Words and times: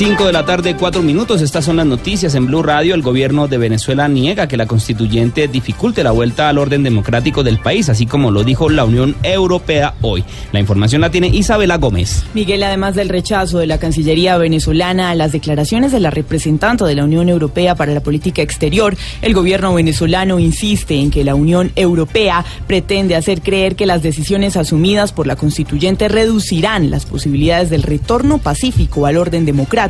5 0.00 0.24
de 0.24 0.32
la 0.32 0.46
tarde, 0.46 0.76
4 0.76 1.02
minutos. 1.02 1.42
Estas 1.42 1.66
son 1.66 1.76
las 1.76 1.84
noticias 1.84 2.34
en 2.34 2.46
Blue 2.46 2.62
Radio. 2.62 2.94
El 2.94 3.02
gobierno 3.02 3.48
de 3.48 3.58
Venezuela 3.58 4.08
niega 4.08 4.48
que 4.48 4.56
la 4.56 4.64
constituyente 4.64 5.46
dificulte 5.46 6.02
la 6.02 6.10
vuelta 6.10 6.48
al 6.48 6.56
orden 6.56 6.82
democrático 6.82 7.42
del 7.42 7.58
país, 7.58 7.90
así 7.90 8.06
como 8.06 8.30
lo 8.30 8.42
dijo 8.42 8.70
la 8.70 8.86
Unión 8.86 9.14
Europea 9.22 9.92
hoy. 10.00 10.24
La 10.52 10.60
información 10.60 11.02
la 11.02 11.10
tiene 11.10 11.26
Isabela 11.26 11.76
Gómez. 11.76 12.24
Miguel, 12.32 12.62
además 12.62 12.94
del 12.94 13.10
rechazo 13.10 13.58
de 13.58 13.66
la 13.66 13.76
Cancillería 13.76 14.38
venezolana 14.38 15.10
a 15.10 15.14
las 15.14 15.32
declaraciones 15.32 15.92
de 15.92 16.00
la 16.00 16.08
representante 16.08 16.84
de 16.84 16.94
la 16.94 17.04
Unión 17.04 17.28
Europea 17.28 17.74
para 17.74 17.92
la 17.92 18.00
política 18.00 18.40
exterior, 18.40 18.96
el 19.20 19.34
gobierno 19.34 19.74
venezolano 19.74 20.38
insiste 20.38 20.98
en 20.98 21.10
que 21.10 21.24
la 21.24 21.34
Unión 21.34 21.72
Europea 21.76 22.42
pretende 22.66 23.16
hacer 23.16 23.42
creer 23.42 23.76
que 23.76 23.84
las 23.84 24.02
decisiones 24.02 24.56
asumidas 24.56 25.12
por 25.12 25.26
la 25.26 25.36
constituyente 25.36 26.08
reducirán 26.08 26.90
las 26.90 27.04
posibilidades 27.04 27.68
del 27.68 27.82
retorno 27.82 28.38
pacífico 28.38 29.04
al 29.04 29.18
orden 29.18 29.44
democrático 29.44 29.89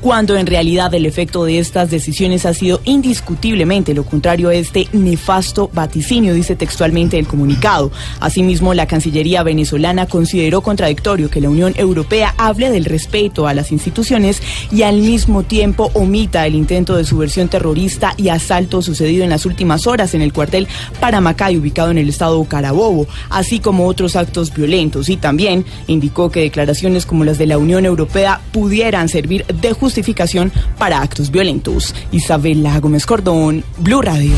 cuando 0.00 0.36
en 0.36 0.46
realidad 0.46 0.94
el 0.94 1.06
efecto 1.06 1.44
de 1.44 1.58
estas 1.58 1.90
decisiones 1.90 2.46
ha 2.46 2.54
sido 2.54 2.80
indiscutiblemente 2.84 3.94
lo 3.94 4.04
contrario 4.04 4.48
a 4.48 4.54
este 4.54 4.88
nefasto 4.92 5.68
vaticinio, 5.72 6.34
dice 6.34 6.56
textualmente 6.56 7.18
el 7.18 7.26
comunicado. 7.26 7.90
Asimismo, 8.20 8.74
la 8.74 8.86
Cancillería 8.86 9.42
venezolana 9.42 10.06
consideró 10.06 10.60
contradictorio 10.60 11.30
que 11.30 11.40
la 11.40 11.50
Unión 11.50 11.74
Europea 11.76 12.34
hable 12.38 12.70
del 12.70 12.84
respeto 12.84 13.46
a 13.46 13.54
las 13.54 13.72
instituciones 13.72 14.42
y 14.70 14.82
al 14.82 14.96
mismo 14.96 15.42
tiempo 15.42 15.90
omita 15.94 16.46
el 16.46 16.54
intento 16.54 16.96
de 16.96 17.04
subversión 17.04 17.48
terrorista 17.48 18.14
y 18.16 18.28
asalto 18.28 18.82
sucedido 18.82 19.24
en 19.24 19.30
las 19.30 19.46
últimas 19.46 19.86
horas 19.86 20.14
en 20.14 20.22
el 20.22 20.32
cuartel 20.32 20.68
Paramacay, 21.00 21.56
ubicado 21.56 21.90
en 21.90 21.98
el 21.98 22.08
estado 22.08 22.44
Carabobo, 22.44 23.06
así 23.30 23.60
como 23.60 23.86
otros 23.86 24.14
actos 24.14 24.54
violentos. 24.54 25.08
Y 25.08 25.16
también 25.16 25.64
indicó 25.86 26.30
que 26.30 26.40
declaraciones 26.40 27.06
como 27.06 27.24
las 27.24 27.38
de 27.38 27.46
la 27.46 27.58
Unión 27.58 27.84
Europea 27.84 28.40
pudieran 28.52 29.08
ser 29.08 29.15
servir 29.16 29.46
de 29.46 29.72
justificación 29.72 30.52
para 30.76 31.00
actos 31.00 31.30
violentos. 31.30 31.94
Isabela 32.12 32.78
Gómez 32.80 33.06
Cordón, 33.06 33.64
Blue 33.78 34.02
Radio. 34.02 34.34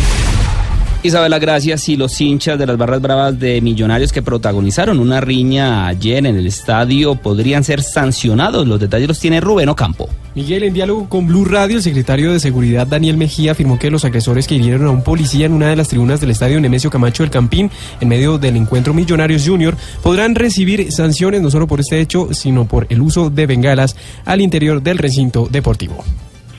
Isabela, 1.01 1.39
gracias. 1.39 1.89
Y 1.89 1.97
los 1.97 2.21
hinchas 2.21 2.59
de 2.59 2.67
las 2.67 2.77
barras 2.77 3.01
bravas 3.01 3.39
de 3.39 3.61
Millonarios 3.61 4.13
que 4.13 4.21
protagonizaron 4.21 4.99
una 4.99 5.21
riña 5.21 5.87
ayer 5.87 6.27
en 6.27 6.37
el 6.37 6.47
estadio 6.47 7.15
podrían 7.15 7.63
ser 7.63 7.83
sancionados. 7.83 8.67
Los 8.67 8.81
detalles 8.81 9.07
los 9.07 9.21
tiene 9.21 9.41
Rubén 9.41 9.69
Ocampo. 9.69 10.09
Miguel, 10.35 10.65
en 10.65 10.75
diálogo 10.75 11.09
con 11.09 11.29
Blue 11.29 11.45
Radio, 11.45 11.77
el 11.77 11.83
secretario 11.85 12.33
de 12.33 12.41
Seguridad 12.41 12.87
Daniel 12.87 13.17
Mejía 13.17 13.53
afirmó 13.53 13.79
que 13.79 13.91
los 13.91 14.05
agresores 14.05 14.49
que 14.49 14.57
hirieron 14.57 14.89
a 14.89 14.91
un 14.91 15.05
policía 15.05 15.47
en 15.47 15.53
una 15.53 15.69
de 15.69 15.77
las 15.77 15.89
tribunas 15.89 16.21
del 16.21 16.31
estadio 16.31 16.61
Nemesio 16.61 16.91
Camacho 16.91 17.23
del 17.23 17.31
Campín, 17.31 17.71
en 18.01 18.09
medio 18.09 18.39
del 18.39 18.57
encuentro 18.57 18.93
Millonarios 18.93 19.47
Junior, 19.47 19.77
podrán 20.03 20.35
recibir 20.35 20.91
sanciones 20.91 21.43
no 21.43 21.51
solo 21.51 21.69
por 21.69 21.79
este 21.79 22.01
hecho, 22.01 22.35
sino 22.35 22.67
por 22.67 22.89
el 22.91 23.01
uso 23.01 23.31
de 23.31 23.47
bengalas 23.47 23.97
al 24.25 24.41
interior 24.41 24.83
del 24.83 24.99
recinto 24.99 25.49
deportivo 25.51 26.05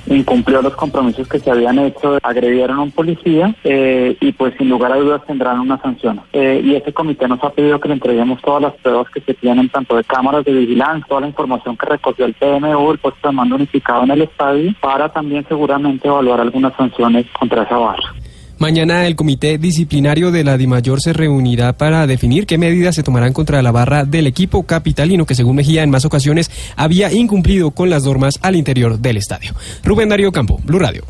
incumplió 0.08 0.62
los 0.62 0.76
compromisos 0.76 1.28
que 1.28 1.40
se 1.40 1.52
habían 1.52 1.80
hecho, 1.80 2.18
agredieron 2.24 2.80
a 2.80 2.82
un 2.82 2.92
policía 2.92 3.56
eh, 3.64 4.16
y 4.20 4.32
pues 4.32 4.54
sin 4.58 4.70
lugar 4.70 4.92
a 4.92 4.98
dudas 4.98 5.22
tendrán 5.26 5.60
una 5.60 5.82
sanción. 5.82 6.22
Eh, 6.34 6.62
y 6.64 6.76
ese 6.76 6.94
comité 6.94 7.28
nos 7.28 7.44
ha 7.44 7.52
pedido 7.52 7.80
que 7.80 7.88
le 7.88 7.96
entreguemos 7.96 8.42
todas 8.42 8.62
las 8.62 8.74
pruebas 8.76 9.10
que 9.10 9.22
se 9.22 9.34
tienen, 9.34 9.70
tanto 9.70 9.96
de 9.96 10.04
cámaras 10.04 10.46
de 10.46 10.54
vigilancia, 10.54 11.06
toda 11.08 11.22
la 11.22 11.28
información 11.28 11.78
que 11.78 11.86
recogió 11.86 12.26
el 12.26 12.34
PMU, 12.34 12.92
el 12.92 12.98
puesto 12.98 13.28
de 13.28 13.34
mando 13.34 13.56
unificado 13.56 14.04
en 14.04 14.12
el 14.12 14.22
estadio, 14.24 14.74
para 14.80 15.10
también 15.10 15.46
seguramente 15.48 16.08
evaluar 16.08 16.42
algunas 16.42 16.74
sanciones 16.76 17.26
contra 17.38 17.64
esa 17.64 17.78
barra. 17.78 18.14
Mañana 18.60 19.08
el 19.08 19.16
Comité 19.16 19.58
Disciplinario 19.58 20.32
de 20.32 20.44
la 20.44 20.58
DIMAYOR 20.58 21.00
se 21.00 21.14
reunirá 21.14 21.72
para 21.72 22.06
definir 22.08 22.46
qué 22.46 22.58
medidas 22.58 22.94
se 22.94 23.04
tomarán 23.04 23.32
contra 23.32 23.62
la 23.62 23.72
barra 23.72 24.04
del 24.04 24.28
equipo 24.28 24.64
capitalino 24.64 25.26
que 25.26 25.34
según 25.34 25.56
Mejía 25.56 25.82
en 25.82 25.90
más 25.90 26.04
ocasiones 26.04 26.52
había 26.76 27.10
incumplido 27.14 27.72
con 27.72 27.90
las 27.90 28.04
normas 28.04 28.38
al 28.42 28.58
interior 28.58 29.00
del 29.00 29.16
estadio. 29.16 29.54
Rubén 29.82 30.10
Darío 30.10 30.34
Campo, 30.34 30.60
Blue 30.66 30.78
Radio. 30.78 31.06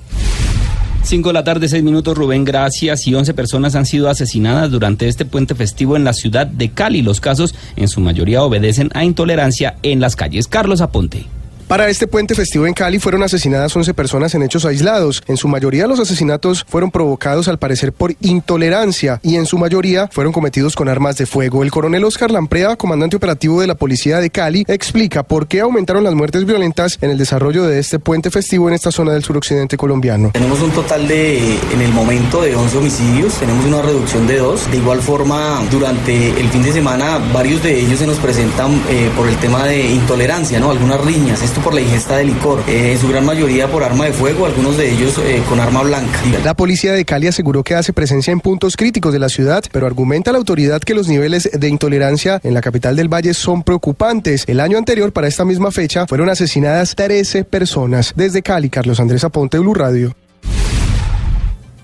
5 1.02 1.30
de 1.30 1.34
la 1.34 1.44
tarde, 1.44 1.68
6 1.68 1.84
minutos, 1.84 2.16
Rubén, 2.16 2.46
gracias. 2.46 3.08
Y 3.08 3.16
11 3.16 3.34
personas 3.34 3.74
han 3.74 3.88
sido 3.88 4.10
asesinadas 4.10 4.70
durante 4.70 5.08
este 5.08 5.26
puente 5.26 5.56
festivo 5.56 5.96
en 5.96 6.04
la 6.04 6.14
ciudad 6.14 6.46
de 6.46 6.70
Cali. 6.70 7.02
Los 7.02 7.20
casos, 7.20 7.56
en 7.76 7.88
su 7.88 8.00
mayoría, 8.00 8.44
obedecen 8.44 8.92
a 8.94 9.04
intolerancia 9.04 9.78
en 9.82 10.02
las 10.02 10.16
calles. 10.16 10.48
Carlos 10.48 10.82
Aponte. 10.82 11.26
Para 11.70 11.88
este 11.88 12.08
puente 12.08 12.34
festivo 12.34 12.66
en 12.66 12.74
Cali 12.74 12.98
fueron 12.98 13.22
asesinadas 13.22 13.76
11 13.76 13.94
personas 13.94 14.34
en 14.34 14.42
hechos 14.42 14.66
aislados. 14.66 15.22
En 15.28 15.38
su 15.38 15.48
mayoría 15.48 15.86
los 15.86 16.00
asesinatos 16.00 16.66
fueron 16.68 16.90
provocados 16.90 17.48
al 17.48 17.60
parecer 17.60 17.94
por 17.94 18.16
intolerancia 18.22 19.20
y 19.22 19.36
en 19.36 19.46
su 19.46 19.60
mayoría 19.60 20.10
fueron 20.12 20.34
cometidos 20.34 20.76
con 20.76 20.90
armas 20.90 21.18
de 21.18 21.28
fuego. 21.28 21.62
El 21.62 21.70
coronel 21.70 22.06
Oscar 22.06 22.32
Lamprea, 22.32 22.76
comandante 22.76 23.18
operativo 23.18 23.62
de 23.62 23.68
la 23.68 23.76
policía 23.76 24.18
de 24.18 24.32
Cali, 24.32 24.66
explica 24.68 25.22
por 25.22 25.48
qué 25.48 25.60
aumentaron 25.60 26.04
las 26.04 26.16
muertes 26.16 26.44
violentas 26.46 26.98
en 27.02 27.12
el 27.12 27.20
desarrollo 27.20 27.68
de 27.68 27.78
este 27.78 28.00
puente 28.00 28.32
festivo 28.32 28.68
en 28.68 28.74
esta 28.74 28.92
zona 28.92 29.12
del 29.12 29.24
suroccidente 29.24 29.78
colombiano. 29.78 30.32
Tenemos 30.34 30.62
un 30.62 30.72
total 30.72 31.08
de, 31.08 31.54
en 31.72 31.82
el 31.84 31.94
momento, 31.94 32.42
de 32.42 32.56
11 32.56 32.78
homicidios, 32.80 33.36
tenemos 33.36 33.64
una 33.66 33.84
reducción 33.84 34.26
de 34.26 34.40
dos. 34.40 34.72
De 34.72 34.78
igual 34.78 35.02
forma, 35.04 35.62
durante 35.70 36.30
el 36.30 36.50
fin 36.50 36.64
de 36.64 36.74
semana, 36.74 37.20
varios 37.32 37.62
de 37.62 37.80
ellos 37.80 38.00
se 38.00 38.08
nos 38.08 38.18
presentan 38.18 38.74
eh, 38.90 39.12
por 39.16 39.30
el 39.30 39.38
tema 39.38 39.66
de 39.66 39.92
intolerancia, 39.92 40.60
¿no? 40.60 40.72
Algunas 40.72 41.00
riñas. 41.02 41.44
Por 41.62 41.74
la 41.74 41.82
ingesta 41.82 42.18
de 42.18 42.26
licor, 42.26 42.64
eh, 42.68 42.94
en 42.94 43.00
su 43.00 43.08
gran 43.08 43.26
mayoría 43.26 43.68
por 43.68 43.84
arma 43.84 44.06
de 44.06 44.14
fuego, 44.14 44.46
algunos 44.46 44.78
de 44.78 44.92
ellos 44.92 45.18
eh, 45.20 45.42
con 45.48 45.60
arma 45.60 45.82
blanca. 45.84 46.20
La 46.44 46.54
policía 46.54 46.94
de 46.94 47.06
Cali 47.06 47.28
aseguró 47.28 47.64
que 47.64 47.76
hace 47.76 47.94
presencia 47.94 48.32
en 48.32 48.40
puntos 48.40 48.76
críticos 48.76 49.14
de 49.14 49.20
la 49.20 49.30
ciudad, 49.30 49.64
pero 49.72 49.88
argumenta 49.88 50.32
la 50.32 50.38
autoridad 50.38 50.82
que 50.82 50.94
los 50.94 51.08
niveles 51.08 51.50
de 51.54 51.68
intolerancia 51.68 52.40
en 52.44 52.54
la 52.54 52.62
capital 52.62 52.96
del 52.96 53.08
Valle 53.08 53.34
son 53.34 53.64
preocupantes. 53.64 54.44
El 54.48 54.60
año 54.60 54.78
anterior, 54.78 55.12
para 55.14 55.28
esta 55.28 55.46
misma 55.46 55.72
fecha, 55.72 56.08
fueron 56.08 56.30
asesinadas 56.30 56.96
13 56.96 57.44
personas. 57.44 58.14
Desde 58.16 58.42
Cali, 58.42 58.70
Carlos 58.70 59.00
Andrés 59.00 59.24
Aponte, 59.24 59.60
Blue 59.60 59.74
Radio. 59.74 60.16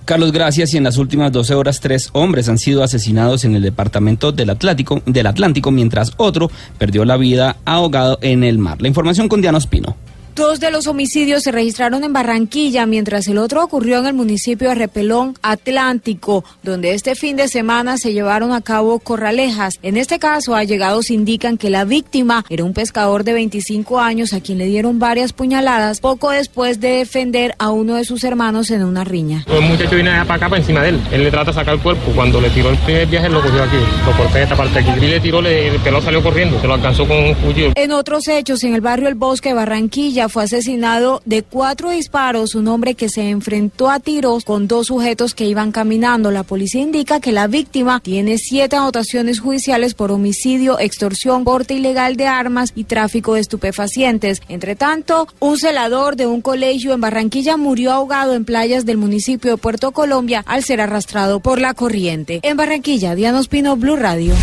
Carlos, 0.06 0.32
gracias. 0.32 0.72
Y 0.74 0.78
en 0.78 0.84
las 0.84 0.98
últimas 0.98 1.32
12 1.32 1.56
horas, 1.56 1.80
tres 1.80 2.10
hombres 2.14 2.48
han 2.48 2.60
sido 2.60 2.84
asesinados 2.84 3.44
en 3.44 3.56
el 3.56 3.64
departamento 3.64 4.32
del 4.32 4.52
Atlántico, 4.52 5.02
del 5.08 5.26
Atlántico 5.26 5.72
mientras 5.72 6.14
otro 6.18 6.52
perdió 6.78 7.06
la 7.06 7.18
vida 7.18 7.58
ahogado 7.66 8.20
en 8.22 8.44
el 8.44 8.60
mar. 8.60 8.82
La 8.82 8.88
información 8.88 9.28
con 9.28 9.42
Diana 9.42 9.58
Espino. 9.58 9.98
Dos 10.36 10.60
de 10.60 10.70
los 10.70 10.86
homicidios 10.88 11.44
se 11.44 11.54
registraron 11.54 12.04
en 12.04 12.12
Barranquilla, 12.12 12.86
mientras 12.86 13.26
el 13.30 13.38
otro 13.38 13.64
ocurrió 13.64 14.00
en 14.00 14.08
el 14.08 14.14
municipio 14.14 14.68
de 14.68 14.76
Repelón 14.76 15.34
Atlántico, 15.42 16.44
donde 16.62 16.94
este 16.94 17.16
fin 17.16 17.38
de 17.38 17.48
semana 17.48 17.98
se 17.98 18.12
llevaron 18.12 18.52
a 18.52 18.60
cabo 18.60 19.00
corralejas. 19.00 19.80
En 19.82 19.96
este 19.96 20.20
caso, 20.20 20.54
allegados 20.54 21.10
indican 21.10 21.58
que 21.58 21.70
la 21.70 21.86
víctima 21.86 22.44
era 22.50 22.66
un 22.66 22.74
pescador 22.74 23.24
de 23.24 23.32
25 23.32 24.02
años 24.02 24.34
a 24.34 24.42
quien 24.42 24.58
le 24.58 24.66
dieron 24.66 25.00
varias 25.00 25.32
puñaladas 25.32 26.02
poco 26.02 26.32
después 26.32 26.82
de 26.82 26.90
defender 26.98 27.56
a 27.58 27.72
uno 27.72 27.96
de 27.96 28.04
sus 28.04 28.26
hermanos 28.26 28.72
en 28.72 28.84
una 28.84 29.06
riña. 29.06 29.46
El 29.48 29.62
muchacho 29.62 29.96
viene 29.96 30.12
para 30.26 30.34
acá, 30.34 30.50
para 30.50 30.60
encima 30.60 30.82
de 30.82 30.90
él. 30.90 31.02
Él 31.14 31.24
le 31.24 31.32
trata 31.32 31.52
de 31.52 31.56
sacar 31.56 31.76
el 31.76 31.80
cuerpo. 31.80 32.12
Cuando 32.14 32.42
le 32.42 32.50
tiró 32.50 32.72
el 32.72 32.78
primer 32.80 33.08
viaje, 33.08 33.30
lo 33.30 33.42
cogió 33.42 33.64
aquí, 33.64 33.78
lo 34.06 34.12
corté 34.18 34.44
esta 34.44 34.58
parte 34.58 34.80
aquí. 34.80 34.92
Y 34.98 35.08
le 35.08 35.22
tiró, 35.22 35.40
el 35.40 35.80
pelo 35.80 36.02
salió 36.02 36.22
corriendo, 36.22 36.60
se 36.60 36.68
lo 36.68 36.74
alcanzó 36.74 37.08
con 37.08 37.20
un 37.20 37.34
cuchillo. 37.36 37.72
En 37.76 37.94
otros 37.94 38.28
hechos, 38.28 38.62
en 38.66 38.76
el 38.76 38.82
barrio 38.82 39.08
El 39.08 39.16
Bosque 39.16 39.48
de 39.50 39.56
Barranquilla, 39.56 40.25
fue 40.30 40.44
asesinado 40.44 41.22
de 41.26 41.44
cuatro 41.44 41.90
disparos 41.90 42.56
un 42.56 42.68
hombre 42.68 42.96
que 42.96 43.10
se 43.10 43.30
enfrentó 43.30 43.90
a 43.90 44.00
tiros 44.00 44.46
con 44.46 44.68
dos 44.68 44.88
sujetos 44.88 45.36
que 45.36 45.46
iban 45.46 45.72
caminando. 45.72 46.32
La 46.32 46.44
policía 46.44 46.82
indica 46.82 47.20
que 47.20 47.32
la 47.32 47.48
víctima 47.48 48.00
tiene 48.00 48.38
siete 48.38 48.76
anotaciones 48.76 49.40
judiciales 49.40 49.94
por 49.94 50.12
homicidio, 50.12 50.80
extorsión, 50.80 51.44
porte 51.44 51.76
ilegal 51.76 52.16
de 52.16 52.28
armas 52.28 52.72
y 52.76 52.86
tráfico 52.86 53.36
de 53.36 53.42
estupefacientes. 53.42 54.42
Entre 54.48 54.76
tanto, 54.76 55.28
un 55.40 55.58
celador 55.58 56.16
de 56.16 56.28
un 56.28 56.42
colegio 56.42 56.94
en 56.94 57.02
Barranquilla 57.02 57.58
murió 57.58 57.92
ahogado 57.92 58.34
en 58.34 58.46
playas 58.46 58.86
del 58.86 58.98
municipio 58.98 59.52
de 59.52 59.58
Puerto 59.58 59.92
Colombia 59.92 60.44
al 60.48 60.64
ser 60.64 60.82
arrastrado 60.82 61.40
por 61.40 61.60
la 61.60 61.74
corriente. 61.74 62.40
En 62.44 62.58
Barranquilla, 62.58 63.16
Diana 63.16 63.40
Ospino, 63.40 63.76
Blue 63.76 63.96
Radio. 63.96 64.34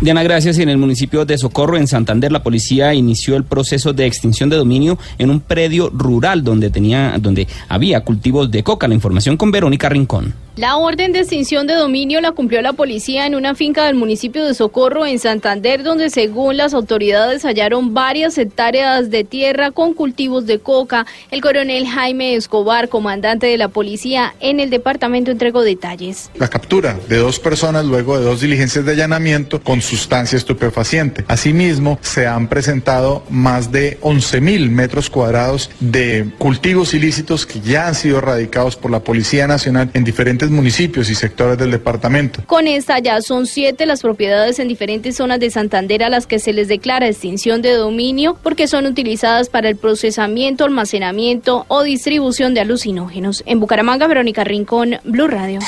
Diana, 0.00 0.22
gracias. 0.22 0.58
En 0.58 0.68
el 0.68 0.76
municipio 0.76 1.24
de 1.24 1.38
Socorro, 1.38 1.76
en 1.76 1.86
Santander, 1.86 2.30
la 2.30 2.42
policía 2.42 2.92
inició 2.94 3.36
el 3.36 3.44
proceso 3.44 3.92
de 3.92 4.06
extinción 4.06 4.50
de 4.50 4.56
dominio 4.56 4.98
en 5.18 5.30
un 5.30 5.40
predio 5.40 5.88
rural 5.90 6.44
donde, 6.44 6.68
tenía, 6.68 7.16
donde 7.18 7.46
había 7.68 8.02
cultivos 8.02 8.50
de 8.50 8.62
coca. 8.62 8.88
La 8.88 8.94
información 8.94 9.36
con 9.36 9.50
Verónica 9.50 9.88
Rincón. 9.88 10.43
La 10.56 10.76
orden 10.76 11.10
de 11.10 11.18
extinción 11.18 11.66
de 11.66 11.74
dominio 11.74 12.20
la 12.20 12.30
cumplió 12.30 12.62
la 12.62 12.74
policía 12.74 13.26
en 13.26 13.34
una 13.34 13.56
finca 13.56 13.86
del 13.86 13.96
municipio 13.96 14.44
de 14.44 14.54
Socorro 14.54 15.04
en 15.04 15.18
Santander, 15.18 15.82
donde 15.82 16.10
según 16.10 16.56
las 16.56 16.74
autoridades 16.74 17.44
hallaron 17.44 17.92
varias 17.92 18.38
hectáreas 18.38 19.10
de 19.10 19.24
tierra 19.24 19.72
con 19.72 19.94
cultivos 19.94 20.46
de 20.46 20.60
coca. 20.60 21.06
El 21.32 21.40
coronel 21.40 21.88
Jaime 21.88 22.36
Escobar, 22.36 22.88
comandante 22.88 23.48
de 23.48 23.58
la 23.58 23.66
policía 23.66 24.36
en 24.38 24.60
el 24.60 24.70
departamento, 24.70 25.32
entregó 25.32 25.62
detalles. 25.62 26.30
La 26.36 26.46
captura 26.46 26.96
de 27.08 27.16
dos 27.16 27.40
personas 27.40 27.84
luego 27.84 28.16
de 28.16 28.24
dos 28.24 28.40
diligencias 28.40 28.84
de 28.84 28.92
allanamiento 28.92 29.60
con 29.60 29.82
sustancia 29.82 30.36
estupefaciente. 30.36 31.24
Asimismo, 31.26 31.98
se 32.00 32.28
han 32.28 32.46
presentado 32.46 33.24
más 33.28 33.72
de 33.72 33.98
11 34.02 34.40
mil 34.40 34.70
metros 34.70 35.10
cuadrados 35.10 35.68
de 35.80 36.30
cultivos 36.38 36.94
ilícitos 36.94 37.44
que 37.44 37.60
ya 37.60 37.88
han 37.88 37.96
sido 37.96 38.18
erradicados 38.18 38.76
por 38.76 38.92
la 38.92 39.00
Policía 39.00 39.48
Nacional 39.48 39.90
en 39.94 40.04
diferentes 40.44 40.50
municipios 40.50 41.10
y 41.10 41.14
sectores 41.14 41.58
del 41.58 41.70
departamento. 41.70 42.42
Con 42.46 42.66
esta 42.66 42.98
ya 42.98 43.20
son 43.20 43.46
siete 43.46 43.86
las 43.86 44.02
propiedades 44.02 44.58
en 44.58 44.68
diferentes 44.68 45.16
zonas 45.16 45.40
de 45.40 45.50
Santander 45.50 46.02
a 46.02 46.08
las 46.08 46.26
que 46.26 46.38
se 46.38 46.52
les 46.52 46.68
declara 46.68 47.08
extinción 47.08 47.62
de 47.62 47.72
dominio 47.72 48.36
porque 48.42 48.68
son 48.68 48.86
utilizadas 48.86 49.48
para 49.48 49.68
el 49.68 49.76
procesamiento, 49.76 50.64
almacenamiento 50.64 51.64
o 51.68 51.82
distribución 51.82 52.54
de 52.54 52.60
alucinógenos. 52.60 53.42
En 53.46 53.60
Bucaramanga, 53.60 54.06
Verónica 54.06 54.44
Rincón, 54.44 54.96
Blue 55.04 55.28
Radio. 55.28 55.60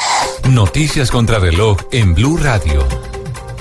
Noticias 0.51 1.11
contra 1.11 1.39
reloj 1.39 1.79
en 1.93 2.15
Blue 2.15 2.37
Radio. 2.37 2.87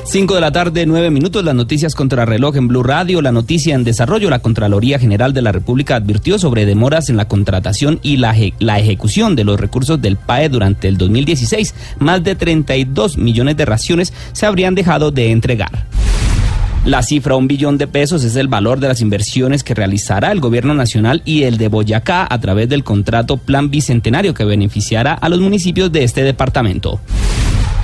5 0.08 0.36
de 0.36 0.42
la 0.42 0.52
tarde, 0.52 0.86
9 0.86 1.10
minutos, 1.10 1.44
las 1.44 1.56
noticias 1.56 1.96
contra 1.96 2.26
reloj 2.26 2.56
en 2.58 2.68
Blue 2.68 2.84
Radio, 2.84 3.24
la 3.24 3.32
noticia 3.32 3.74
en 3.74 3.84
desarrollo. 3.84 4.30
La 4.30 4.40
Contraloría 4.40 5.00
General 5.00 5.34
de 5.34 5.42
la 5.42 5.52
República 5.52 5.96
advirtió 5.96 6.38
sobre 6.38 6.68
demoras 6.68 7.10
en 7.10 7.18
la 7.18 7.28
contratación 7.28 8.00
y 8.04 8.18
la, 8.18 8.36
la 8.60 8.80
ejecución 8.80 9.36
de 9.36 9.44
los 9.44 9.60
recursos 9.60 10.00
del 10.00 10.18
PAE 10.18 10.50
durante 10.50 10.88
el 10.88 10.98
2016. 10.98 11.74
Más 12.00 12.24
de 12.24 12.36
32 12.36 13.18
millones 13.18 13.58
de 13.58 13.66
raciones 13.66 14.14
se 14.32 14.46
habrían 14.46 14.76
dejado 14.76 15.10
de 15.10 15.32
entregar. 15.32 15.88
La 16.86 17.02
cifra, 17.02 17.36
un 17.36 17.48
billón 17.48 17.80
de 17.80 17.88
pesos, 17.88 18.24
es 18.24 18.36
el 18.36 18.48
valor 18.48 18.80
de 18.80 18.88
las 18.88 19.02
inversiones 19.02 19.64
que 19.64 19.74
realizará 19.74 20.32
el 20.32 20.40
gobierno 20.40 20.76
nacional 20.76 21.24
y 21.26 21.44
el 21.44 21.58
de 21.58 21.68
Boyacá 21.68 22.28
a 22.30 22.40
través 22.40 22.70
del 22.70 22.84
contrato 22.84 23.38
Plan 23.38 23.72
Bicentenario 23.72 24.36
que 24.36 24.46
beneficiará 24.46 25.16
a 25.16 25.30
los 25.30 25.40
municipios 25.40 25.92
de 25.92 26.04
este 26.04 26.22
departamento. 26.22 27.00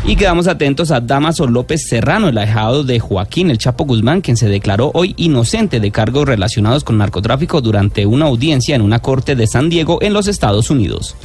Y 0.04 0.16
quedamos 0.16 0.48
atentos 0.48 0.90
a 0.90 1.00
Damaso 1.00 1.46
López 1.46 1.88
Serrano, 1.88 2.30
el 2.30 2.38
ahijado 2.38 2.84
de 2.84 3.00
Joaquín 3.00 3.52
El 3.52 3.60
Chapo 3.60 3.86
Guzmán, 3.86 4.22
quien 4.22 4.36
se 4.36 4.50
declaró 4.50 4.90
hoy 4.96 5.14
inocente 5.16 5.80
de 5.80 5.92
cargos 5.92 6.28
relacionados 6.28 6.84
con 6.84 6.98
narcotráfico 6.98 7.62
durante 7.62 8.08
una 8.08 8.26
audiencia 8.26 8.76
en 8.76 8.82
una 8.82 9.00
corte 9.00 9.36
de 9.36 9.46
San 9.46 9.70
Diego 9.70 10.00
en 10.02 10.14
los 10.14 10.28
Estados 10.28 10.72
Unidos. 10.72 11.16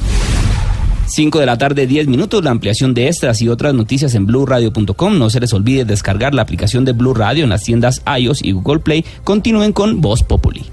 5 1.07 1.39
de 1.39 1.45
la 1.45 1.57
tarde, 1.57 1.87
10 1.87 2.07
minutos. 2.07 2.43
La 2.43 2.51
ampliación 2.51 2.93
de 2.93 3.07
estas 3.07 3.41
y 3.41 3.49
otras 3.49 3.73
noticias 3.73 4.13
en 4.13 4.27
blurradio.com. 4.27 5.17
No 5.17 5.29
se 5.29 5.39
les 5.39 5.53
olvide 5.53 5.83
descargar 5.83 6.35
la 6.35 6.43
aplicación 6.43 6.85
de 6.85 6.91
Blue 6.91 7.13
Radio 7.13 7.45
en 7.45 7.49
las 7.49 7.63
tiendas 7.63 8.03
iOS 8.19 8.43
y 8.43 8.51
Google 8.51 8.79
Play. 8.79 9.05
Continúen 9.23 9.73
con 9.73 10.01
Voz 10.01 10.21
Populi. 10.21 10.67